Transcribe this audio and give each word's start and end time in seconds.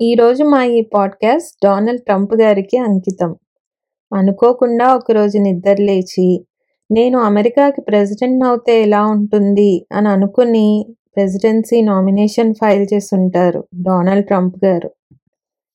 ఈరోజు 0.00 0.44
మా 0.44 0.64
ఈ 0.64 0.80
పాడ్‌కాస్ట్ 0.80 1.58
డొనాల్డ్ 1.64 2.04
ట్రంప్ 2.04 2.34
గారికి 2.34 2.78
అంకితం. 2.78 3.36
అనుకోకుండా 4.14 4.94
ఒకరోజు 4.94 5.38
నిద్రలేచి, 5.38 6.46
నేను 6.90 7.18
అమెరికాకి 7.18 7.80
ప్రెసిడెంట్‌నవుతే 7.80 8.82
ఎలా 8.82 9.06
ఉంటుంది 9.06 9.86
అని 9.92 10.08
అనుకుని 10.08 10.86
ప్రెసిడెన్సీ 11.16 11.82
నామినేషన్ 11.82 12.54
ఫైల్ 12.54 12.86
చేసుంటారు 12.94 13.64
డొనాల్డ్ 13.82 14.26
ట్రంప్ 14.26 14.64
గారు. 14.64 14.90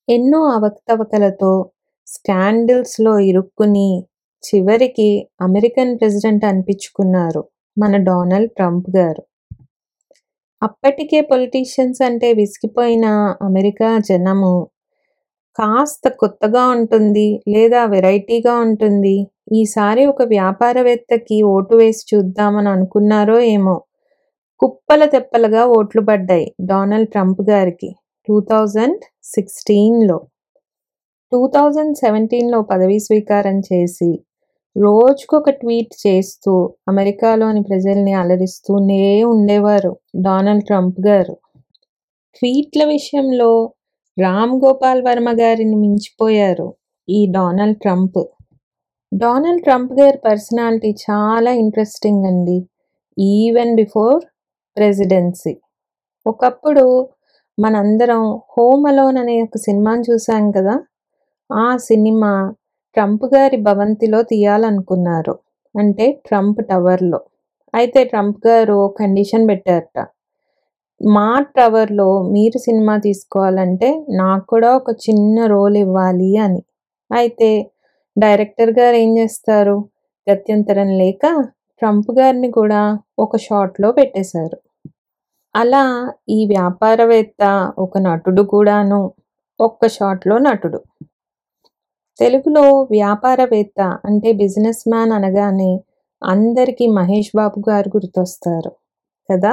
ఎన్నో 0.08 0.44
అవకతవకలతో, 0.44 1.70
స్కాండిల్స్లో 2.06 3.18
ఇరుక్కుని 3.18 4.04
చివరికి 4.44 5.28
అమెరికన్ 5.40 5.98
ప్రెసిడెంట్ 5.98 6.44
అనిపించుకున్నారు 6.44 7.44
మన 7.78 7.96
డొనాల్డ్ 7.96 8.50
ట్రంప్ 8.50 8.96
గారు. 8.96 9.22
అప్పటికే 10.62 11.18
పొలిటీషియన్స్ 11.30 12.00
అంటే 12.02 12.28
విసిగిపోయిన 12.32 13.06
అమెరికా 13.42 13.88
జనము 14.08 14.52
కాస్త 15.58 16.04
కొత్తగా 16.20 16.64
ఉంటుంది 16.74 17.26
లేదా 17.48 17.80
వెరైటీగా 17.86 18.54
ఉంటుంది. 18.64 19.14
ఈసారి 19.52 20.02
ఒక 20.06 20.22
వ్యాపారవేత్తకి 20.32 21.38
ఓటు 21.52 21.74
వేసి 21.76 22.04
చూద్దామని 22.12 22.70
అనుకున్నారో 22.70 23.38
ఏమో! 23.50 23.76
కుప్పలు 24.62 25.06
తెప్పలుగా 25.06 25.62
ఓట్లు 25.78 26.02
పడ్డాయి 26.08 26.46
డొనాల్డ్ 26.70 27.10
ట్రంప్ 27.12 27.42
గారికి 27.50 27.90
2016లో. 28.28 30.18
2017లో 31.32 32.60
పదవీ 32.70 32.98
స్వీకారం 33.00 33.58
చేసి, 33.70 34.10
రోజుకొక 34.76 35.50
ట్వీట్ 35.60 35.94
చేస్తూ 36.02 36.52
అమెరికాలోని 36.88 37.60
ప్రజల్ని 37.62 38.12
అలరిస్తూనే 38.14 39.00
ఉండేవారు 39.30 39.90
డొనాల్డ్ 40.26 40.66
ట్రంప్ 40.66 40.98
గారు. 41.06 41.34
ట్వీట్ల 42.36 42.82
విషయంలో 42.92 43.50
రామ్ 44.16 44.54
గోపాల్ 44.64 45.02
వర్మ 45.06 45.30
గారిని 45.40 45.76
మించిపోయారు 45.76 46.68
ఈ 47.08 47.20
డొనాల్డ్ 47.36 47.80
ట్రంప్. 47.84 48.20
డొనాల్డ్ 49.12 49.64
ట్రంప్ 49.64 49.92
గారి 50.00 50.18
పర్సనాలిటీ 50.26 50.90
చాలా 51.06 51.52
ఇంట్రెస్టింగ్ 51.62 52.24
అండి. 52.26 52.58
Even 53.16 53.72
before 53.76 54.20
presidency. 54.76 55.54
ఒకప్పుడు 56.26 56.84
మనందరం 57.58 58.22
'హోమ్ 58.50 58.84
అలోన్' 58.86 59.20
అనే 59.22 59.36
ఒక 59.42 59.58
సినిమాని 59.66 60.04
చూసాం 60.10 60.44
కదా! 60.52 60.76
ఆ 61.50 61.66
సినిమా 61.88 62.32
ట్రంప్ 62.96 63.24
గారి 63.34 63.58
భవంతిలో 63.62 64.20
తీయాలనుకున్నారు. 64.22 65.34
అంటే 65.74 66.06
ట్రంప్ 66.26 66.60
టవర్‌లో. 66.68 67.20
అయితే 67.74 68.00
ట్రంప్ 68.04 68.38
గారు 68.46 68.78
కండిషన్ 69.00 69.44
పెట్టారట. 69.50 69.98
మా 71.00 71.28
టవర్‌లో 71.56 72.08
మీరు 72.32 72.58
సినిమా 72.58 72.94
తీసుకోవాలంటే 72.98 73.90
నాకు 74.16 74.46
కూడా 74.46 74.70
ఒక 74.76 74.90
చిన్న 75.06 75.46
రోల్ 75.46 75.78
ఇవ్వాలి 75.78 76.32
అని. 76.38 76.62
అయితే 77.10 77.50
డైరెక్టర్ 78.16 78.72
గారు 78.80 78.96
ఏం 78.96 79.12
చేస్తారు? 79.18 79.76
గత్యంతరం 80.26 80.90
లేక 80.98 81.24
ట్రంప్ 81.82 82.10
గారిని 82.18 82.50
కూడా 82.52 82.82
ఒక 83.18 83.36
షాట్‌లో 83.46 83.90
పెట్టేశారు. 83.92 84.58
అలా 85.54 85.84
ఈ 86.30 86.40
వ్యాపారవేత్త 86.46 87.42
ఒక 87.78 87.98
నటుడు 88.00 88.42
కూడాను. 88.52 89.00
ఒక్క 89.60 89.88
షాట్‌లో 89.96 90.36
నటుడు. 90.40 90.80
తెలుగులో 92.20 92.62
వ్యాపారవేత్త 92.90 93.78
అంటే 94.04 94.30
బిజినెస్ 94.40 94.82
మ్యాన్ 94.88 95.12
అనగానే 95.12 95.70
అందరికీ 96.22 96.86
మహేష్ 96.96 97.30
బాబు 97.34 97.58
గారు 97.68 97.88
గుర్తొస్తారు. 97.88 98.70
కదా! 99.28 99.52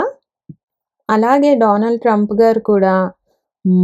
అలాగే 1.09 1.51
డొనాల్డ్ 1.55 2.01
ట్రంప్ 2.01 2.33
గారు 2.41 2.61
కూడా 2.65 2.95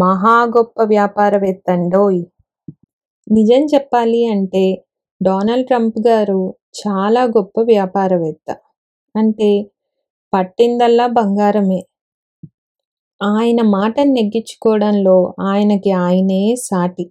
మహా 0.02 0.36
గొప్ప 0.56 0.78
వ్యాపారవేత్త 0.92 1.68
అండోయ్ 1.72 2.22
నిజం 3.28 3.64
చెప్పాలి 3.74 4.22
అంటే 4.34 4.66
డొనాల్డ్ 5.22 5.68
ట్రంప్ 5.68 6.00
గారు 6.08 6.40
చాలా 6.82 7.24
గొప్ప 7.38 7.56
వ్యాపారవేత్త. 7.72 8.48
అంటే 9.16 9.50
పట్టిందల్లా 10.34 11.08
బంగారమే. 11.18 11.82
ఆయన 13.22 13.62
మాటను 13.76 14.14
నెగ్గించుకోవడంలో 14.14 15.18
ఆయనకి 15.48 15.92
ఆయనే 16.04 16.42
సాటి. 16.66 17.06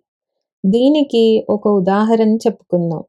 దీనికి 0.64 1.22
ఒక 1.50 1.68
ఉదాహరణ 1.68 2.32
చెప్పుకుందాం. 2.34 3.02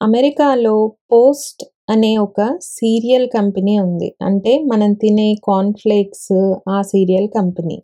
అమెరికాలో 0.00 0.74
పోస్ట్ 1.12 1.62
అనే 1.90 2.16
ఒక 2.16 2.40
సీరియల్ 2.62 3.26
కంపెనీ 3.28 3.78
ఉంది. 3.78 4.14
అంటే 4.22 4.52
మనం 4.62 4.92
తినే 4.92 5.34
కార్న్ఫ్లేక్స్ 5.48 6.32
ఆ 6.68 6.82
సీరియల్ 6.82 7.28
కంపెనీ. 7.28 7.78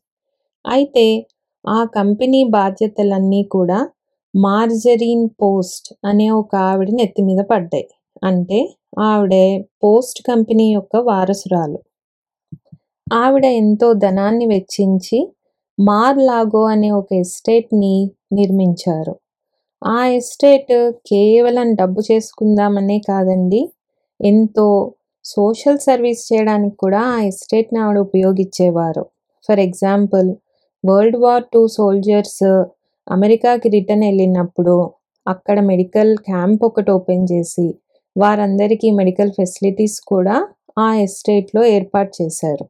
అయితే 0.65 1.07
ఆ 1.69 1.85
కంపెనీ 1.85 2.45
బాధ్యతలన్నీ 2.45 3.43
కూడా 3.43 3.79
మార్జరీన్ 4.35 5.29
పోస్ట్ 5.43 5.89
అనే 6.05 6.31
ఒక 6.31 6.57
ఆవిడ 6.57 6.91
నెత్తి 6.91 7.23
మీద 7.23 7.41
పడ్డాయి. 7.51 7.87
అంటే 8.25 8.59
ఆవిడ 9.01 9.35
పోస్ట్ 9.85 10.21
కంపెనీ 10.23 10.67
యొక్క 10.73 10.97
వారసురాలు. 10.97 11.79
ఆవిడ 13.15 13.45
ఎంతో 13.45 13.93
ధనాన్ని 13.93 14.47
వెచ్చించి 14.47 15.19
మార్ 15.79 16.19
లాగో 16.29 16.63
అనే 16.67 16.89
ఒక 16.91 17.11
ఎస్టేట్‌ని 17.15 17.95
నిర్మించారు. 18.33 19.13
ఆ 19.83 19.99
ఎస్టేట్ 20.17 20.73
కేవలం 21.11 21.69
డబ్బు 21.75 22.01
చేసుకుందామనే 22.09 22.99
కాదండి. 23.09 23.61
ఎంతో 24.21 24.67
సోషల్ 25.25 25.81
సర్వీస్ 25.87 26.23
చేయడానికి 26.31 26.77
కూడా 26.77 27.01
ఆ 27.13 27.19
ఎస్టేట్‌ని 27.23 27.81
ఆవిడ 27.81 27.99
ఉపయోగించేవారు. 28.09 29.05
For 29.49 29.61
example 29.61 30.29
world 30.85 31.19
war 31.19 31.47
two 31.55 31.63
soldiers 31.77 32.43
అమెరికాకి 33.07 33.69
రిటర్న్ 33.77 34.05
వెళ్ళినప్పుడు 34.05 34.77
అక్కడ 35.27 35.59
మెడికల్ 35.71 36.13
క్యాంప్ 36.29 36.65
ఒకటి 36.65 36.93
ఓపెన్ 36.93 37.27
చేసి 37.33 37.67
వారందరికీ 38.17 38.91
మెడికల్ 39.01 39.33
ఫెసిలిటీస్ 39.33 39.99
కూడా 40.13 40.37
ఆ 40.79 40.89
ఎస్టేట్‌లో 41.07 41.63
ఏర్పాటు 41.77 42.13
చేశారు. 42.21 42.65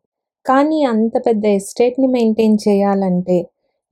కానీ 0.48 0.78
అంత 0.84 1.14
పెద్ద 1.26 1.44
ఎస్టేట్‌ని 1.58 2.08
మెయింటైన్ 2.08 2.56
చేయాలంటే 2.66 3.38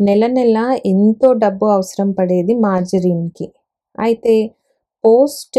నెల 0.00 0.25
నెలా 0.33 0.65
ఎంతో 0.87 1.28
డబ్బు 1.43 1.67
అవసరం 1.72 2.09
పడేది 2.12 2.55
మార్జరీన్‌కి. 2.61 3.47
అయితే 3.99 4.34
పోస్ట్ 5.05 5.59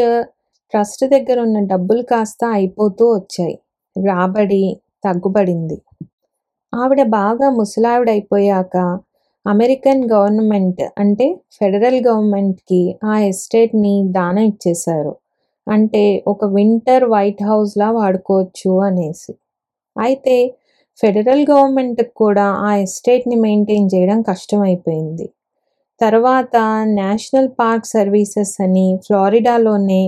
ట్రస్ట్ 0.74 1.04
దగ్గర 1.12 1.38
ఉన్న 1.42 1.60
డబ్బులు 1.66 2.04
కాస్త 2.04 2.42
అయిపోతూ 2.56 3.06
వచ్చాయి. 3.16 3.56
రాబడి 3.96 4.64
తగ్గుబడింది. 5.04 5.78
ఆవిడ 6.74 7.02
బాగా 7.16 7.48
ముసలావిడైపోయాక 7.58 8.76
అమెరికన్ 9.46 10.04
గవర్నమెంట్ 10.12 10.84
అంటే 11.00 11.28
ఫెడరల్ 11.58 12.00
గవర్నమెంట్‌కి 12.08 12.82
ఆ 13.06 13.16
ఎస్టేట్‌ని 13.30 13.96
దానం 14.18 14.46
ఇచ్చేశారు. 14.46 15.14
అంటే 15.68 16.04
ఒక 16.28 16.46
వింటర్ 16.58 17.06
వైట్ 17.14 17.44
హౌస్‌లా 17.50 17.90
వాడుకోవచ్చు 18.00 18.72
అనేసి. 18.88 19.34
అయితే 19.96 20.38
ఫెడరల్ 21.04 21.44
గవర్నమెంట్‌కి 21.50 22.14
కూడా 22.16 22.46
ఆ 22.64 22.72
ఎస్టేట్‌ని 22.78 23.38
మెయింటైన్ 23.44 23.88
చేయడం 23.94 24.20
కష్టమైపోయింది. 24.24 25.28
తర్వాత 26.02 26.56
నేషనల్ 27.00 27.50
పార్క్ 27.60 27.88
సర్వీసెస్ 27.88 28.56
అని 28.62 28.88
ఫ్లోరిడాలోనే 29.06 30.02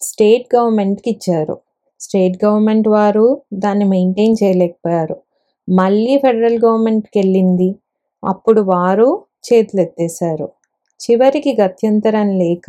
స్టేట్ 0.00 0.46
గవర్నమెంట్‌కి 0.56 1.10
ఇచ్చారు. 1.10 1.56
స్టేట్ 2.00 2.36
గవర్నమెంట్ 2.44 2.88
వారు 2.88 3.26
దాన్ని 3.56 3.86
మెయింటైన్ 3.86 4.36
చేయలేకపోయారు. 4.42 5.16
మళ్ళీ 5.68 6.14
ఫెడరల్ 6.18 6.58
గవర్నమెంట్కి 6.64 7.16
వెళ్ళింది 7.20 7.70
అప్పుడు 8.22 8.62
వారు 8.72 9.08
చేతులెత్తేశారు. 9.48 10.48
చివరికి 11.00 11.52
గత్యంతరం 11.62 12.28
లేక 12.38 12.68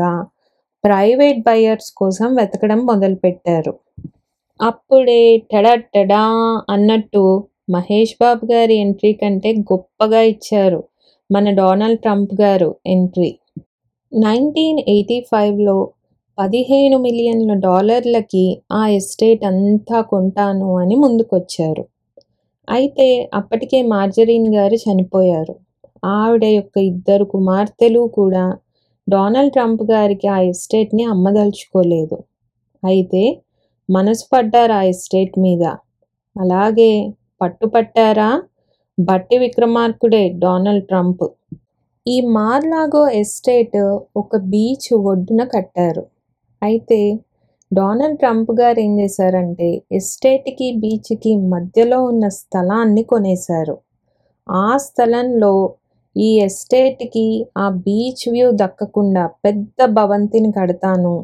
ప్రైవేట్ 0.83 1.41
బయర్స్ 1.47 1.91
కోసం 1.97 2.29
వెతకడం 2.35 2.79
మొదలుపెట్టారు. 2.85 3.73
అప్పుడే 4.59 5.21
టడటడా 5.51 6.21
అన్నట్టు 6.69 7.23
మహేష్ 7.69 8.13
బాబు 8.19 8.43
గారి 8.51 8.75
ఎంట్రీ 8.75 9.11
కంటే 9.13 9.49
గొప్పగా 9.71 10.21
ఇచ్చారు 10.31 10.79
మన 11.29 11.45
డొనాల్డ్ 11.57 12.01
ట్రంప్ 12.01 12.33
గారు 12.41 12.69
ఎంట్రీ. 12.87 13.31
1985లో 14.11 15.77
పదిహేను 16.37 16.97
మిలియన్ల 16.99 17.53
డాలర్లకి 17.65 18.45
ఆ 18.73 18.81
ఎస్టేట్ 18.97 19.43
అంతా 19.51 19.99
కొంటాను 20.11 20.69
అని 20.77 20.95
ముందుకొచ్చారు. 20.95 21.83
అయితే 22.67 23.07
అప్పటికే 23.33 23.79
మార్జరీన్ 23.93 24.49
గారు 24.55 24.77
చనిపోయారు. 24.85 25.55
ఆవిడ 26.15 26.45
యొక్క 26.59 26.77
ఇద్దరు 26.91 27.25
కుమార్తెలు 27.33 28.01
కూడా 28.19 28.45
డొనాల్డ్ 29.07 29.53
ట్రంప్ 29.53 29.83
గారికి 29.91 30.27
ఆ 30.29 30.39
ఎస్టేట్‌ని 30.51 31.05
అమ్మదలుచుకోలేదు. 31.13 32.17
అయితే 32.83 33.23
మనసు 33.89 34.25
పడ్డారా 34.31 34.77
ఆ 34.77 34.87
ఎస్టేట్ 34.91 35.35
మీద. 35.39 35.63
అలాగే 36.35 36.91
పట్టుపట్టారా 37.41 38.29
భట్టి 38.97 39.35
విక్రమార్కుడే 39.43 40.21
డొనాల్డ్ 40.43 40.85
ట్రంప్. 40.89 41.25
ఈ 42.05 42.15
మార్లాగో 42.35 43.03
ఎస్టేట్ 43.21 43.77
ఒక 44.21 44.35
బీచ్ 44.51 44.89
ఒడ్డున 45.05 45.41
కట్టారు. 45.53 46.03
అయితే 46.61 46.99
డొనాల్డ్ 47.71 48.19
ట్రంప్ 48.19 48.51
గారు 48.59 48.79
ఏం 48.79 48.93
చేశారంటే 48.99 49.69
ఎస్టేట్‌కి, 49.99 50.67
బీచ్‌కి 50.81 51.31
మధ్యలో 51.53 51.99
ఉన్న 52.11 52.25
స్థలాన్ని 52.39 53.03
కొనేశారు. 53.11 53.75
ఆ 54.47 54.67
స్థలంలో 54.85 55.53
ఈ 56.15 56.29
ఎస్టేట్కి 56.45 57.27
ఆ 57.57 57.67
బీచ్ 57.85 58.25
వ్యూ 58.33 58.47
దక్కకుండా 58.61 59.23
పెద్ద 59.45 59.85
భవంతిని 59.97 60.51
కడతాను 60.59 61.15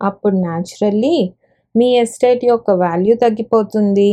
అప్పుడు 0.00 0.36
న్యాచురల్లీ 0.44 1.16
మీ 1.78 1.88
ఎస్టేట్ 2.02 2.44
యొక్క 2.52 2.70
వాల్యూ 2.84 3.14
తగ్గిపోతుంది. 3.24 4.10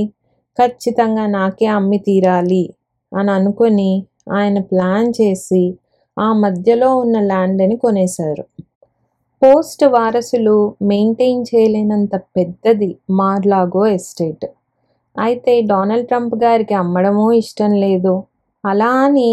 ఖచ్చితంగా 0.58 1.26
నాకే 1.38 1.68
అమ్మి 1.78 2.00
తీరాలి 2.08 2.64
అని 3.12 3.32
అనుకొని 3.38 3.92
ఆయన 4.38 4.58
ప్లాన్ 4.72 5.10
చేసి 5.20 5.64
ఆ 6.18 6.28
మధ్యలో 6.44 6.90
ఉన్న 7.04 7.18
ల్యాండ్ని 7.32 7.76
కొనేశారు. 7.78 8.44
పోస్ట్ 9.42 9.84
వారసులు 9.96 10.58
మెయింటైన్ 10.92 11.42
చేయలేనంత 11.50 12.16
పెద్దది 12.38 12.90
మార్లాగో 13.20 13.82
ఎస్టేట్. 13.98 14.46
అయితే 15.16 15.54
డొనాల్డ్ 15.72 16.08
ట్రంప్ 16.08 16.36
గారికి 16.44 16.76
అమ్మడమూ 16.84 17.26
ఇష్టం 17.42 17.72
లేదు. 17.86 18.14
అలా 18.64 18.92
అని 19.08 19.30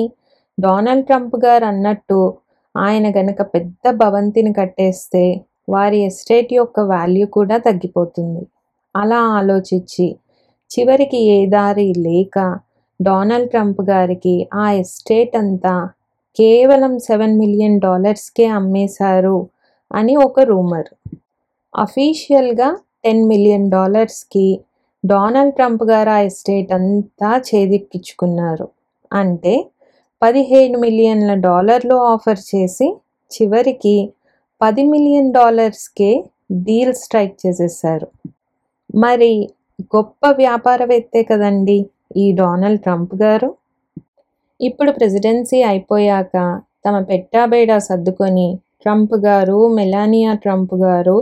డొనాల్డ్ 0.59 1.07
ట్రంప్ 1.07 1.37
గారు 1.45 1.65
అన్నట్టు 1.65 2.21
ఆయన 2.75 3.07
గనక 3.19 3.41
పెద్ద 3.55 3.85
భవంతిని 4.03 4.53
కట్టేస్తే 4.53 5.25
వారి 5.73 5.99
ఎస్టేట్ 6.01 6.53
యొక్క 6.53 6.81
వాల్యూ 6.81 7.27
కూడా 7.27 7.57
తగ్గిపోతుంది. 7.57 8.43
అలా 8.95 9.21
ఆలోచించి 9.39 10.07
చివరికి 10.71 11.19
ఏ 11.37 11.39
దారి 11.47 11.89
లేక 11.99 12.39
డొనాల్డ్ 13.01 13.51
ట్రంప్ 13.51 13.81
గారికి 13.91 14.35
ఆ 14.55 14.67
ఎస్టేట్ 14.73 15.35
అంతా 15.37 15.75
కేవలం 16.37 16.93
సెవెన్ 16.99 17.35
మిలియన్ 17.39 17.79
డాలర్స్కే 17.81 18.47
అమ్మేశారు 18.59 19.39
అని 19.91 20.15
ఒక 20.17 20.41
రూమర్. 20.41 20.91
అఫీషియల్గా 21.75 22.69
టెన్ 23.05 23.23
మిలియన్ 23.29 23.67
డాలర్స్కి 23.71 24.47
డొనాల్డ్ 25.05 25.55
ట్రంప్ 25.55 25.85
గారు 25.85 26.11
ఆ 26.11 26.19
ఎస్టేట్ 26.29 26.71
అంతా 26.73 27.31
చేదిక్కించుకున్నారు. 27.49 28.67
అంటే 29.13 29.55
పదిహేను 30.23 30.77
మిలియన్ల 30.79 31.33
డాలర్లు 31.49 31.97
ఆఫర్ 32.13 32.43
చేసి 32.51 32.89
చివరికి 33.31 33.97
పది 34.63 34.83
మిలియన్ 34.83 35.33
డాలర్స్కే 35.33 36.25
డీల్ 36.67 36.95
స్ట్రైక్ 36.95 37.35
చేసేసారు. 37.47 38.07
మరి 38.95 39.33
గొప్ప 39.95 40.21
వ్యాపారవేత్తే 40.43 41.23
కదండి 41.23 41.79
ఈ 42.17 42.33
డొనాల్డ్ 42.33 42.83
ట్రంప్ 42.83 43.15
గారు? 43.15 43.49
ఇప్పుడు 44.61 44.91
ప్రెసిడెన్సీ 44.91 45.63
అయిపోయాక 45.63 46.37
తమ 46.87 46.97
పెట్టాబేడా 47.01 47.79
సర్దుకొని 47.79 48.49
ట్రంప్ 48.81 49.15
గారు 49.15 49.69
మెలానియా 49.69 50.33
ట్రంప్ 50.35 50.75
గారు 50.75 51.17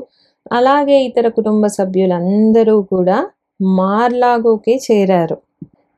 అలాగే 0.53 0.97
ఇతర 1.03 1.29
కుటుంబ 1.29 1.67
సభ్యులందరూ 1.67 2.77
కూడా 2.83 3.19
మార్లాగోకి 3.61 4.81
చేరారు. 4.87 5.37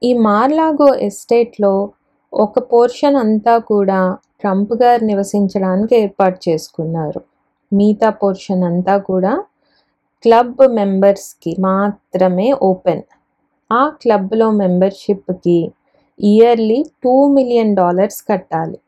ఈ 0.03 0.13
మార్లాగో 0.29 0.95
ఎస్టేట్లో 1.09 1.75
ఒక 2.33 2.59
పోర్షన్ 2.73 3.17
అంతా 3.17 3.59
కూడా 3.59 4.01
ట్రంప్ 4.41 4.73
గారు 4.73 5.05
నివసించడానికి 5.05 5.95
ఏర్పాటు 5.97 6.39
చేసుకున్నారు. 6.49 7.21
మిగతా 7.73 8.11
పోర్షన్ 8.11 8.65
అంతా 8.65 8.95
కూడా 8.99 9.33
క్లబ్ 10.25 10.63
మెంబర్స్కి 10.71 11.53
మాత్రమే 11.61 12.49
ఓపెన్ 12.63 13.05
ఆ 13.71 13.83
క్లబ్లో 13.89 14.51
మెంబర్షిప్కి 14.51 15.59
ఇయర్లీ 16.21 16.79
టూ 17.05 17.15
మిలియన్ 17.27 17.77
డాలర్స్ 17.77 18.21
కట్టాలి. 18.23 18.79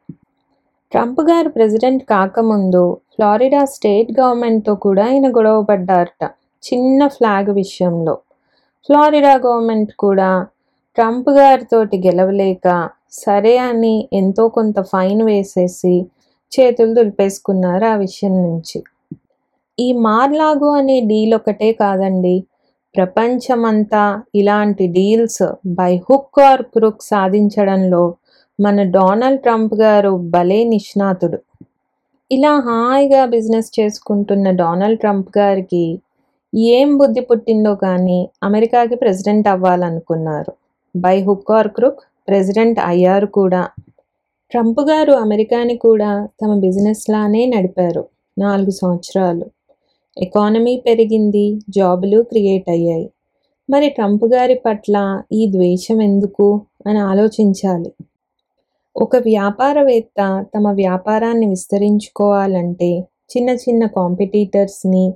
ట్రంప్ 0.93 1.21
గారు 1.21 1.49
ప్రెసిడెంట్ 1.49 2.03
కాకముందు 2.05 2.85
ఫ్లారిడా 3.15 3.65
స్టేట్ 3.65 4.11
గవర్నమెంట్తో 4.21 4.75
కూడా 4.75 5.05
ఆయన 5.05 5.27
గొడవ 5.29 5.63
పడ్డారట 5.63 6.25
చిన్న 6.63 7.07
ఫ్లాగ్ 7.07 7.51
విషయంలో. 7.51 8.15
ఫ్లారిడా 8.89 9.35
గవర్నమెంట్ 9.37 9.93
కూడా 9.95 10.31
ట్రంప్ 10.99 11.31
గారితోటి 11.31 11.97
గెలవలేక 11.97 12.69
సరే 13.13 13.55
అని 13.59 14.09
ఎంతో 14.13 14.45
కొంత 14.49 14.81
ఫైన్ 14.83 15.23
వేసేసి 15.23 15.95
చేతులు 16.61 16.95
దులిపేసుకున్నారు 16.95 17.85
ఆ 17.85 17.97
విషయం 17.97 18.43
నుంచి. 18.43 18.83
ఈ 19.81 19.93
మార్లాగో 19.93 20.69
అనే 20.71 21.01
డీల్ 21.01 21.35
ఒకటే 21.35 21.73
కాదండి. 21.73 22.45
ప్రపంచమంతా 22.97 24.23
ఇలాంటి 24.35 24.87
deals 24.87 25.43
by 25.67 25.97
hook 25.97 26.41
or 26.41 26.63
crook 26.63 27.03
సాధించడంలో 27.03 28.15
మన 28.61 28.83
డొనాల్డ్ 28.83 29.43
ట్రంప్ 29.43 29.75
గారు 29.75 30.11
భలే 30.11 30.65
నిష్ణాతుడు. 30.65 31.39
ఇలా 32.33 32.53
హాయిగా 32.59 33.27
బిజినెస్ 33.27 33.81
చేసుకుంటున్న 33.81 34.51
డొనాల్డ్ 34.51 35.01
ట్రంప్ 35.01 35.39
గారికి 35.39 35.99
ఏం 36.55 36.99
బుద్ధి 36.99 37.21
పుట్టిందో 37.21 37.75
కానీ 37.75 38.29
అమెరికాకి 38.43 38.95
president 38.95 39.49
అవ్వాలనుకున్నారు. 39.49 40.53
By 40.97 41.23
hook 41.23 41.51
or 41.51 41.69
crook 41.69 42.01
president 42.29 42.79
అయ్యారు 42.79 43.27
కూడా. 43.27 43.69
ట్రంప్ 44.55 44.81
గారు 44.81 45.13
అమెరికాని 45.13 45.77
కూడా 45.77 46.29
తమ 46.43 46.59
బిజినెస్లానే 46.59 47.47
నడిపారు 47.47 48.05
నాలుగు 48.39 48.71
సంవత్సరాలు. 48.71 49.47
ఎకానమీ 50.19 50.77
పెరిగింది 50.77 51.59
జాబులు 51.69 52.23
క్రియేట్ 52.23 52.71
అయ్యాయి. 52.71 53.11
మరి 53.71 53.89
ట్రంప్ 53.91 54.25
గారి 54.25 54.55
పట్ల 54.55 55.23
ఈ 55.33 55.47
ద్వేషం 55.47 56.03
ఎందుకు 56.03 56.63
అని 56.87 56.99
ఆలోచించాలి. 56.99 57.93
ఒక 58.97 59.17
వ్యాపారవేత్త 59.17 60.47
తమ 60.57 60.69
వ్యాపారాన్ని 60.73 61.47
విస్తరించుకోవాలంటే 61.47 63.01
చిన్న 63.37 63.51
చిన్న 63.51 63.87
కాంపిటీటర్స్ని 63.87 65.13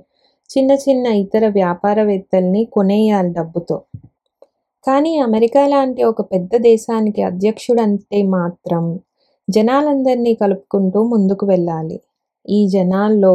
చిన్న 0.57 0.71
చిన్న 0.71 1.07
ఇతర 1.07 1.47
వ్యాపారవేత్తల్ని 1.47 2.65
కొనేయాలి 2.65 3.29
డబ్బుతో. 3.29 3.83
కానీ 4.87 5.17
అమెరికా 5.17 5.67
లాంటి 5.67 6.03
ఒక 6.03 6.21
పెద్ద 6.21 6.51
దేశానికి 6.57 7.21
అధ్యక్షుడంటే 7.21 8.23
మాత్రం 8.23 8.99
జనాలందరినీ 9.49 10.33
కలుపుకుంటూ 10.33 11.03
ముందుకు 11.03 11.45
వెళ్ళాలి. 11.45 11.97
ఈ 12.49 12.67
జనాల్లో 12.67 13.33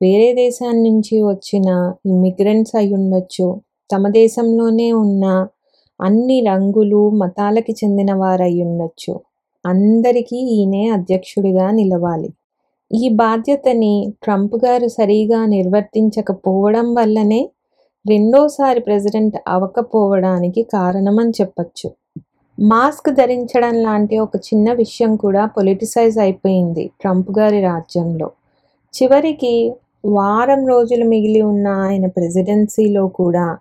వేరే 0.00 0.34
దేశం 0.34 0.74
నుంచి 0.82 1.22
వచ్చిన 1.22 1.68
ఇమ్మిగ్రెంట్స్ 2.06 2.74
అయి 2.76 2.90
ఉండొచ్చు. 2.92 3.46
తమ 3.90 4.08
దేశంలోనే 4.08 4.92
ఉన్న 4.92 5.24
అన్ని 6.00 6.38
రంగులు 6.40 7.10
మతాలకి 7.10 7.72
చెందిన 7.72 8.12
వారై 8.14 8.54
ఉండొచ్చు. 8.60 9.12
అందరికీ 9.64 10.38
ఈయనే 10.56 10.82
అధ్యక్షుడిగా 10.88 11.70
నిలవాలి. 11.70 12.30
ఈ 12.90 13.08
బాధ్యతని 13.14 13.94
ట్రంప్ 14.22 14.56
గారు 14.64 14.88
సరిగా 14.88 15.40
నిర్వర్తించకపోవడం 15.46 16.94
వల్లనే 16.94 17.42
రెండోసారి 18.04 18.80
ప్రెసిడెంట్ 18.80 19.36
అవ్వకపోవడానికి 19.48 20.62
కారణమని 20.62 21.32
చెప్పచ్చు. 21.40 21.88
మాస్క్ 22.60 23.10
ధరించడం 23.10 23.74
లాంటి 23.82 24.18
ఒక 24.18 24.36
చిన్న 24.36 24.72
విషయం 24.72 25.16
కూడా 25.16 25.46
పొలిటిసైజ్ 25.46 26.18
అయిపోయింది 26.18 26.90
ట్రంప్ 27.00 27.38
గారి 27.38 27.60
రాజ్యంలో. 27.60 28.30
చివరికి 28.94 29.72
వారం 30.04 30.66
రోజులు 30.66 31.04
మిగిలి 31.04 31.42
ఉన్న 31.42 31.68
ఆయన 31.68 32.06
ప్రెసిడెన్సీలో 32.06 33.08
కూడా 33.08 33.58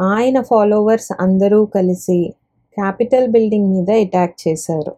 ఆయన 0.00 0.40
ఫాలోవర్స్ 0.40 1.12
అందరూ 1.20 1.64
కలిసి 1.64 2.34
క్యాపిటల్ 2.76 3.28
బిల్డింగ్ 3.28 3.76
మీద 3.76 3.90
అటాక్ 3.90 4.48
చేశారు. 4.48 4.92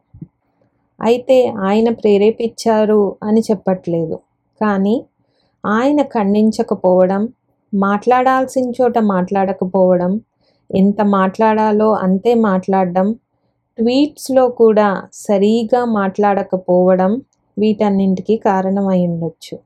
అయితే 1.03 1.47
ఆయన 1.49 1.91
ప్రేరేపించారు 1.91 3.17
అని 3.23 3.41
చెప్పట్లేదు. 3.41 4.17
కానీ 4.63 5.05
ఆయన 5.67 6.03
ఖండించకపోవడం 6.03 7.29
మాట్లాడాల్సిన 7.75 8.71
చోట 8.71 8.99
మాట్లాడకపోవడం 8.99 10.21
ఎంత 10.75 11.03
మాట్లాడాలో 11.03 11.93
అంతే 11.93 12.35
మాట్లాడడం 12.35 13.15
ట్వీట్స్లో 13.79 14.49
కూడా 14.49 15.03
సరిగా 15.13 15.85
మాట్లాడకపోవడం 15.85 17.23
వీటన్నింటికి 17.59 18.37
కారణమై 18.37 19.07
ఉండొచ్చు. 19.07 19.59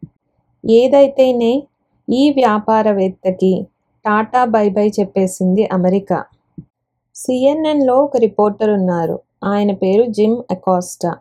ఏదైతేనే 0.70 1.62
ఈ 2.10 2.30
వ్యాపారవేత్తకి 2.30 3.66
టాటా 4.04 4.44
బై 4.44 4.70
బై 4.70 4.88
చెప్పేసింది 4.88 5.64
అమెరికా. 5.72 6.24
సిఎన్ఎన్లో 7.16 7.96
ఒక 7.96 8.16
రిపోర్టర్ 8.16 8.70
ఉన్నారు. 8.70 9.18
ఆయన 9.44 9.72
పేరు 9.72 10.04
జిమ్ 10.10 10.36
అకాస్టా. 10.50 11.12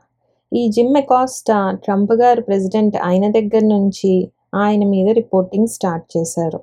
ఈ 0.54 0.68
జిమ్ 0.68 0.98
అకాస్టా 0.98 1.72
ట్రంప్ 1.72 2.14
గారు 2.14 2.42
ప్రెసిడెంట్ 2.42 2.98
అయిన 2.98 3.32
దగ్గర 3.32 3.64
నుంచి 3.64 4.30
ఆయన 4.56 4.84
మీద 4.86 5.10
రిపోర్టింగ్ 5.10 5.68
స్టార్ట్ 5.68 6.18
చేశారు. 6.18 6.60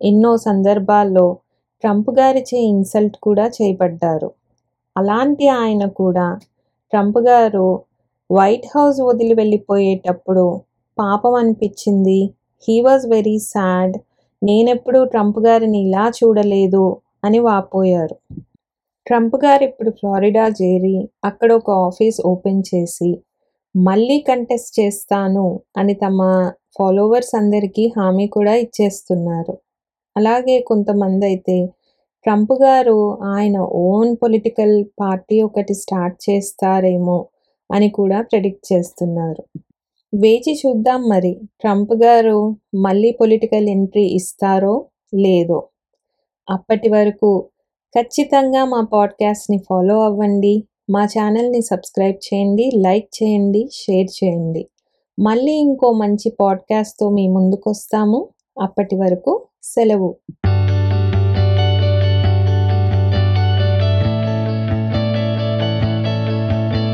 ఎన్నో 0.00 0.36
సందర్భాల్లో 0.36 1.36
ట్రంప్ 1.84 2.10
గారిచే 2.10 2.58
ఇన్సల్ట్ 2.58 3.16
కూడా 3.16 3.46
చేయబడ్డారు. 3.48 4.30
అలాంటి 4.96 5.46
ఆయన 5.60 5.84
కూడా 6.00 6.26
ట్రంప్ 6.92 7.18
గారు 7.28 7.66
వైట్ 8.30 8.66
హౌస్ 8.74 8.98
వదిలి 9.00 9.34
వెళ్ళిపోయేటప్పుడు 9.34 10.44
పాపం 10.98 11.34
అనిపించింది. 11.34 12.20
He 12.68 12.76
was 12.80 13.04
very 13.06 13.36
sad. 13.52 13.94
నేనెప్పుడు 14.42 15.00
ట్రంప్ 15.04 15.38
గారిని 15.46 15.80
ఇలా 15.86 16.04
చూడలేదు 16.18 16.84
అని 17.24 17.38
వాపోయారు. 17.48 18.16
ట్రంప్ 19.06 19.36
గారు 19.44 19.62
ఇప్పుడు 19.68 19.90
ఫ్లారిడా 19.90 20.46
చేరి 20.60 20.96
అక్కడ 21.24 21.50
ఒక 21.52 21.70
ఆఫీస్ 21.88 22.18
ఓపెన్ 22.32 22.62
చేసి 22.70 23.10
మళ్ళీ 23.74 24.16
కంటెస్ట్ 24.20 24.72
చేస్తాను 24.80 25.46
అని 25.76 25.94
తమ 25.94 26.18
ఫాలోవర్స్ 26.78 27.34
అందరికీ 27.40 27.84
హామీ 27.96 28.26
కూడా 28.36 28.54
ఇచ్చేస్తున్నారు. 28.64 29.54
అలాగే 30.16 30.56
కొంతమంది 30.70 31.24
అయితే 31.26 31.56
ట్రంప్ 32.24 32.52
గారు 32.62 33.18
ఆయన 33.24 33.60
ఓన్ 33.60 34.16
పొలిటికల్ 34.16 34.84
పార్టీ 35.00 35.42
ఒకటి 35.42 35.74
స్టార్ట్ 35.74 36.30
చేస్తారేమో 36.30 37.26
అని 37.72 37.88
కూడా 37.88 38.22
ప్రెడిక్ట్ 38.22 38.72
చేస్తున్నారు. 38.72 39.42
వేచి 40.14 40.54
చూద్దాం 40.54 41.02
మరి 41.08 41.40
ట్రంప్ 41.60 41.92
గారు 41.92 42.56
మళ్ళీ 42.74 43.10
పొలిటికల్ 43.12 43.68
ఎంట్రీ 43.68 44.04
ఇస్తారో 44.04 44.86
లేదో? 45.14 45.68
అప్పటి 46.50 46.88
వరకు 46.88 47.48
ఖచ్చితంగా 47.94 48.64
మా 48.64 48.80
పాడ్కాస్ట్ని 48.92 49.58
ఫాలో 49.58 50.02
అవ్వండి 50.04 50.64
మా 50.90 51.04
ఛానల్ని 51.04 51.62
సబ్స్క్రైబ్ 51.62 52.18
చేయండి 52.26 52.70
లైక్ 52.76 53.08
చేయండి 53.22 53.68
షేర్ 53.72 54.24
చేయండి. 54.24 54.68
మళ్ళీ 55.18 55.52
ఇంకో 55.52 55.92
మంచి 55.92 56.30
పాడ్కాస్ట్తో 56.40 57.10
మీ 57.10 57.28
ముందుకు 57.28 57.70
వస్తాము 57.70 58.28
అప్పటి 58.62 58.96
వరకు 58.96 59.42
సెలవు. 59.62 60.16